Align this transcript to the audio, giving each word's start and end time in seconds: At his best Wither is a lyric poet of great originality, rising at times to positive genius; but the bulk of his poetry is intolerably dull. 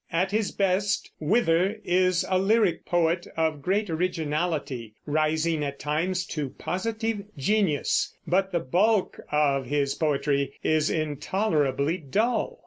At 0.11 0.31
his 0.31 0.51
best 0.51 1.11
Wither 1.19 1.79
is 1.85 2.25
a 2.27 2.39
lyric 2.39 2.87
poet 2.87 3.27
of 3.37 3.61
great 3.61 3.87
originality, 3.87 4.95
rising 5.05 5.63
at 5.63 5.77
times 5.77 6.25
to 6.33 6.49
positive 6.49 7.21
genius; 7.37 8.11
but 8.25 8.51
the 8.51 8.61
bulk 8.61 9.19
of 9.31 9.67
his 9.67 9.93
poetry 9.93 10.53
is 10.63 10.89
intolerably 10.89 11.97
dull. 11.99 12.57